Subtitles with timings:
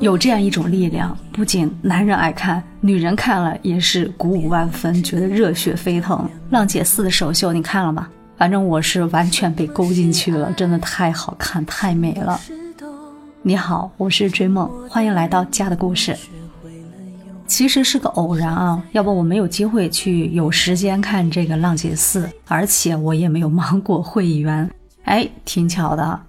[0.00, 6.28] 有这样一种力量，不仅男人爱看，女人看了也是鼓舞万分，觉得热血沸腾。
[6.50, 8.08] 浪姐四的首秀你看了吗？
[8.36, 12.40] 反正我是完全被勾进去了，真的太好看，太美了。
[13.42, 16.16] 你好，我是追梦，欢迎来到家的故事。
[17.46, 24.68] 其实是个偶然啊，要不我没有机会去有时间看这个浪姐四，而且我也没有忙过会员，
[25.04, 26.20] 哎，挺巧的。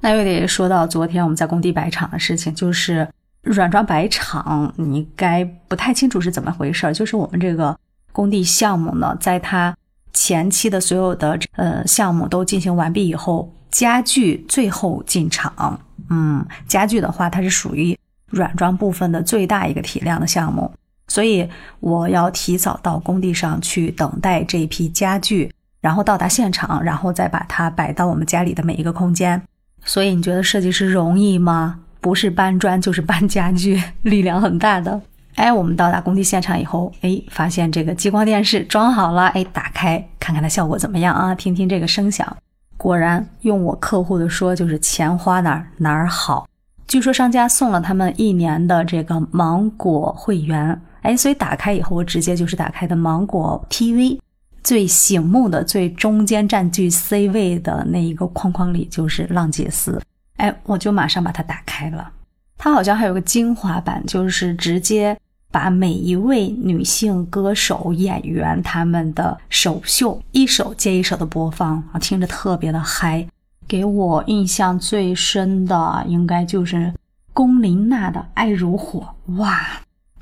[0.00, 3.06] 那又得说到昨天我们在工地摆场的事情，就是
[3.42, 6.92] 软装摆场，你该不太清楚是怎么回事儿。
[6.92, 7.76] 就是我们这个
[8.12, 9.74] 工地项目呢，在它
[10.12, 15.80] 前期的所有的呃项目都进行完毕以后，家具最后进场。
[16.08, 17.98] 嗯，家具的话，它是属于
[18.30, 20.70] 软装部分的最大一个体量的项目，
[21.08, 21.48] 所以
[21.80, 29.42] 我要提早到工地上去等待这一批家具，然后到达现场，然后再把它摆到我们家里的每一个空间。
[29.86, 31.78] 所以你觉得设计师容易吗？
[32.02, 35.00] 不是搬砖就是搬家具， 力量很大的。
[35.36, 41.34] 哎，我们到达工地现场以后，哎，发现这个激光电视装好了，哎，打开看看它效果怎么样啊？
[41.34, 42.36] 听听这个声响，
[42.76, 46.48] 果然用我客户的说，就是钱花哪儿哪儿好。
[46.86, 54.18] 据说商家送了他们一年的这个芒果会员，哎，所以打开以后，我直接就是打开的芒果 TV。
[54.66, 60.02] 最醒目的、最中间占据 C 位的那一个框框里，就是浪姐四。
[60.38, 62.10] 哎，我就马上把它打开了。
[62.58, 65.16] 它好像还有个精华版，就是直接
[65.52, 73.24] 把每一位女性歌手、演员他们的首秀一首接一首的播放啊，听着特别的嗨。
[73.68, 76.92] 给我印象最深的应该就是
[77.32, 79.64] 龚琳娜的《爱如火》，哇，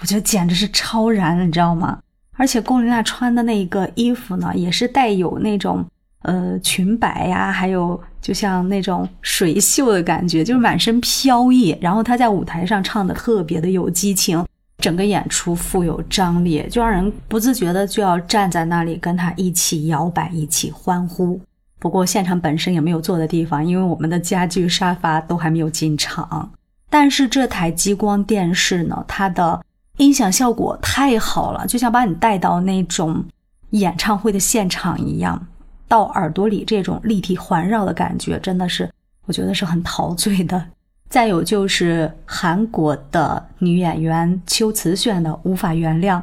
[0.00, 1.98] 我觉得简直是超燃，你知道吗？
[2.36, 5.84] 而且龚琳娜穿的那个衣服呢，也是带有那种
[6.22, 11.76] 呃裙摆呀，还有就像那种水袖的感觉，就是满身飘逸。
[11.80, 14.44] 然后她在舞台上唱的特别的有激情，
[14.78, 21.40] 整个演出富有张力，就让人不自觉的就要站在那里跟她一起摇摆，一起欢呼。
[21.78, 26.50] 不过现场本身也没有坐的地方，因为我们的家具沙发都还没有进场。
[26.90, 29.60] 但是这台激光电视呢，它的。
[29.98, 33.24] 音响效果太好了，就像把你带到那种
[33.70, 35.46] 演唱会的现场一样，
[35.86, 38.90] 到耳朵里这种立体环绕的感觉，真的是
[39.26, 40.66] 我觉得是很陶醉的。
[41.08, 46.20] 再有就是韩国的女演员秋瓷炫的《无法原谅》，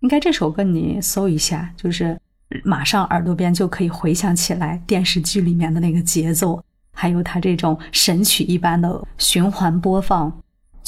[0.00, 2.16] 应该这首歌你搜一下，就是
[2.62, 6.62] 马上耳朵边就可以回想起来电视剧里面的那个节奏，
[6.92, 10.32] 还有它这种神曲一般的循环播放。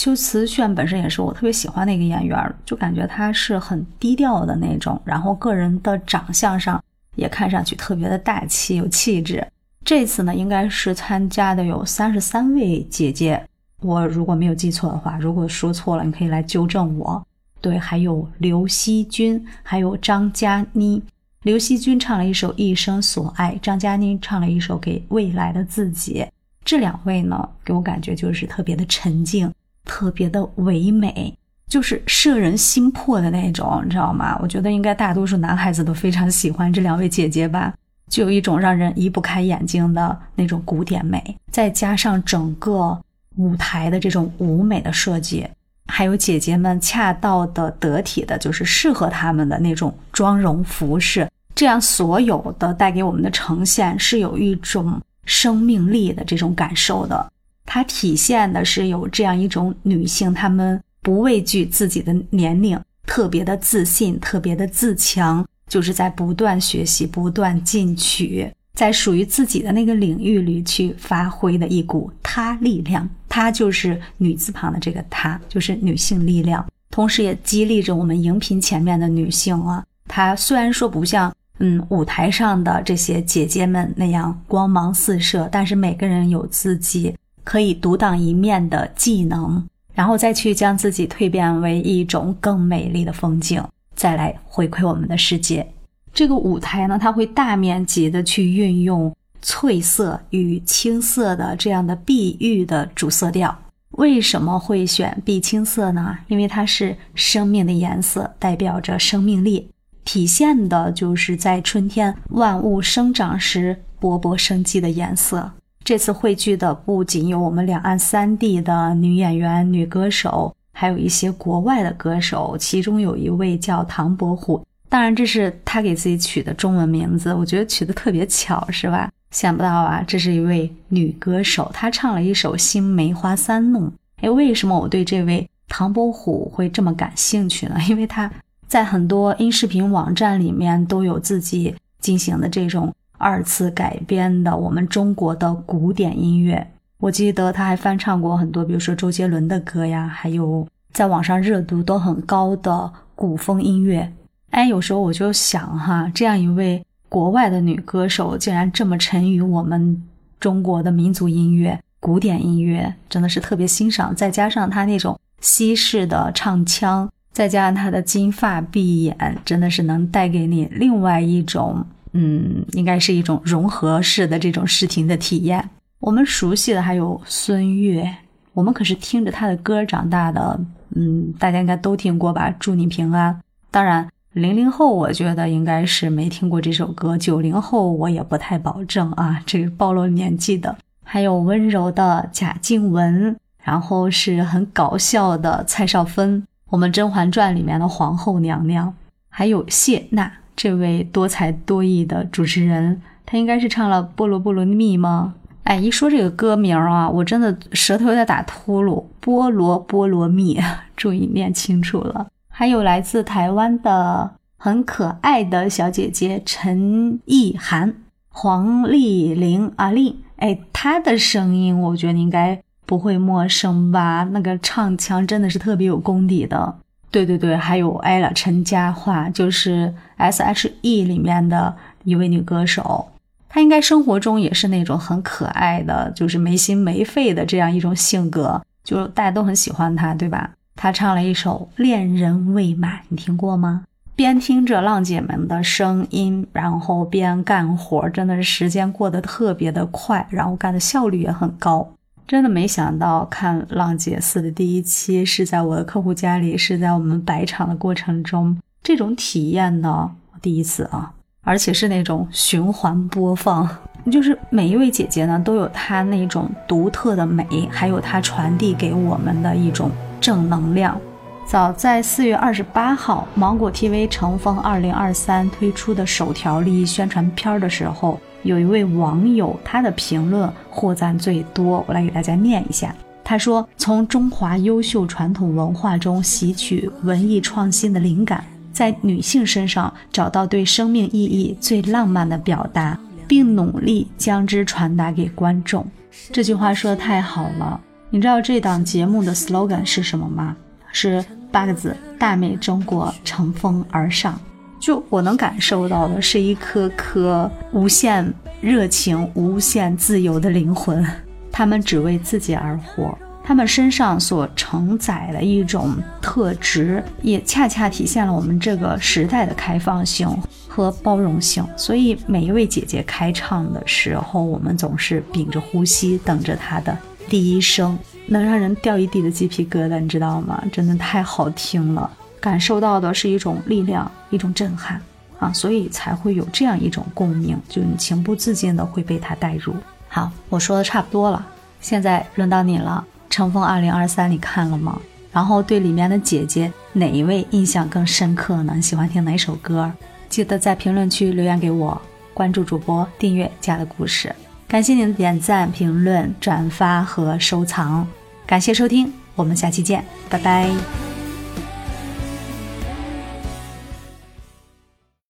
[0.00, 6.82] 邱瓷炫本身也是我特别喜欢的一个演员，就感觉他是很低调的那种，然后个人的长相上
[7.16, 9.46] 也看上去特别的大气有气质。
[9.84, 13.46] 这次呢，应该是参加的有三十三位姐姐，
[13.82, 17.22] 我如果没有记错的话，如果说错了，你可以来纠正我。
[17.60, 21.02] 对，还有刘惜君，还有张嘉倪。
[21.42, 26.20] 刘惜君唱了一首《一生所爱》，张嘉倪唱了一首《给未来的自己》。
[26.64, 29.52] 这两位呢，给我感觉就是特别的沉静。
[29.84, 31.34] 特别的唯美，
[31.68, 34.38] 就是摄人心魄的那种，你知道吗？
[34.42, 37.72] 我觉得应该大多数男孩子都非常喜欢这两位姐姐吧，
[38.08, 42.98] 就有一种让人移不开眼睛的那种古典美，再加上整个
[43.36, 45.46] 舞台的这种舞美的设计，
[45.86, 57.32] 还有姐姐们恰到的得体的，就是适合她们的那种妆容服饰，这样所有的带给我们的呈现是有一种生命力的这种感受的。
[57.72, 62.76] 它体现的是有这样一种女性，她们不畏惧自己的年龄，
[63.06, 73.08] 特别的自信，特别的自强，就是在不断学习、不断进取，在属于自己的那个领域里去发挥的一股她力量。
[73.28, 79.84] 她就是女字旁的这个她，就是女性力量，同时也激励着我们荧屏前面的女性啊。
[80.08, 87.14] 她虽然说不像嗯舞台上的这些姐姐们那样光芒四射，但是每个人有自己。
[87.44, 93.62] 可以独当一面的技能，然后再去将自己蜕变为一种更美丽的风景，
[93.94, 95.66] 再来回馈我们的世界。
[96.12, 103.56] 这个舞台呢，它会大面积的去运用翠色与青色的这样的碧玉的主色调。
[103.92, 106.18] 为什么会选碧青色呢？
[106.28, 109.68] 因为它是生命的颜色，代表着生命力，
[110.04, 115.50] 体现的就是在春天万物生长时勃勃生机的颜色。
[115.84, 129.10] 这次汇聚的不仅有我们两岸三地的女演员、女歌手，还有一些国外的歌手，其中有一位叫唐伯虎，当然这是他给自己取的中文名字，我觉得取的特别巧，是吧？
[129.30, 133.84] 想不到啊，这是一位女歌手，她唱了一首《新梅花三弄》，
[134.22, 137.76] 哎，为什么我对这位唐伯虎会这么感兴趣呢？
[137.88, 138.30] 因为他
[138.68, 146.66] 在很多音视频网站里面都有自己进行的这种二次改编的我们中国的古典音乐。
[146.98, 154.10] 我记得他还翻唱过很多，比如说周杰伦的歌呀，还有在网上热度都很高的古风音乐。
[154.50, 160.02] 哎，有时候我就想哈，这样一位国外的女歌手，竟然这么沉于我们
[160.38, 164.14] 中国的民族音乐、古典音乐，真的是特别欣赏。
[164.14, 175.70] 再加上她那种西式的唱腔，再加上她的金发碧眼，真的是能带给你另外一种，嗯，应该是一种融合式的这种视听的体验。
[175.98, 178.14] 我们熟悉的还有孙悦，
[178.52, 180.58] 我们可是听着他的歌长大的，
[180.94, 182.50] 嗯，大家应该都听过吧？
[182.58, 183.38] 祝你平安。
[183.70, 190.76] 当然，零零后我觉得应该是没听过这首歌，九零后我也不太保证啊，这个暴露年纪的。
[191.04, 198.94] 还有温柔的贾静雯，然后是很搞笑的蔡少芬，我们《甄嬛传》里面的皇后娘娘，
[199.28, 205.32] 还有谢娜这位多才多艺的主持人，她应该是唱了《菠萝菠萝蜜》吗？
[205.62, 209.02] 哎，一说这个歌名啊，我真的舌头有点打秃噜。
[209.22, 210.60] 菠萝菠萝蜜，
[210.94, 212.26] 注意念清楚了。
[212.50, 217.94] 还有来自台湾的很可爱的小姐姐陈意涵、
[218.28, 224.28] 黄丽玲阿丽，哎，她的声音我觉得应该不会陌生吧？
[224.30, 226.76] 那个唱腔真的是特别有功底的。
[227.10, 231.74] 对对对，还有 ella 陈嘉桦，就是 S.H.E 里面的
[232.04, 233.08] 一位女歌手。
[233.48, 240.50] 她应该生活中也是那种很可爱的，就是没心没肺的这样一种性格，就大家都很喜欢她，对吧？
[240.76, 243.82] 她唱了一首《恋人未满》，你听过吗？
[244.14, 251.88] 边听着浪姐们的声音，然后边干活，真的是时间过得特别的快，然后干的效率也很高。
[252.26, 261.12] 真的没想到看《浪姐四》的第一期是在我的客户家里，是在我们摆场的过程中，这种体验呢，第一次啊。
[261.42, 263.66] 而且是那种循环播放，
[264.12, 271.00] 就是每一位姐姐呢都有她那种独特的美，还有她传递给我们的一种正能量。
[271.46, 282.94] 早在四月二十八号，芒果 TV 乘风二零二三推出的首条利益宣传片的时候，有一位网友他的评论获赞最多，我来给大家念一下。
[283.22, 292.98] 他说：“从中华优秀传统文化中吸取文艺创新的灵感。”在女性身上找到对生命意义最浪漫的表达，
[293.28, 295.86] 并努力将之传达给观众。
[296.32, 297.78] 这句话说的太好了。
[298.08, 300.56] 你知道这档节目的 slogan 是什么吗？
[300.92, 301.22] 是
[301.52, 304.40] 八个字：大美中国，乘风而上。
[304.80, 311.06] 就我能感受到的是一颗颗无限热情、无限自由的灵魂，
[311.52, 313.16] 他们只为自己而活。
[313.42, 320.28] 他们身上所承载的一种特质，也恰恰体现了我们这个时代的开放性
[320.68, 321.66] 和包容性。
[321.76, 326.96] 所以，每一位姐姐开唱的时候，我们总是屏着呼吸，等着她的
[327.28, 330.62] 第一声，能让人掉一地的鸡皮疙瘩，你知道吗？
[330.70, 332.08] 真的太好听了，
[332.40, 335.00] 感受到的是一种力量，一种震撼
[335.38, 335.52] 啊！
[335.52, 339.74] 所以才会有这样一种共鸣，就你情不自禁的会被他带入。
[340.08, 341.46] 好，我说的差不多了，
[341.80, 343.04] 现在轮到你了。
[343.32, 344.98] 《乘风二零二三》你看了吗？
[345.32, 348.80] 然后对里面的姐姐哪一位印象更深刻呢？
[348.82, 349.92] 喜欢听哪首歌？
[350.28, 352.00] 记得在评论区留言给我，
[352.34, 354.34] 关注主播，订阅家的故事。
[354.66, 358.06] 感谢您的点赞、评论、转发和收藏，
[358.46, 361.09] 感谢收听，我们下期见，拜拜。